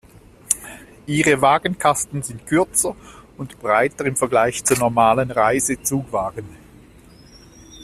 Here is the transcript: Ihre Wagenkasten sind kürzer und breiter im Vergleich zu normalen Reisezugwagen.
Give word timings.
Ihre 1.05 1.41
Wagenkasten 1.43 2.23
sind 2.23 2.47
kürzer 2.47 2.95
und 3.37 3.59
breiter 3.61 4.03
im 4.05 4.15
Vergleich 4.15 4.63
zu 4.65 4.73
normalen 4.73 5.29
Reisezugwagen. 5.29 6.45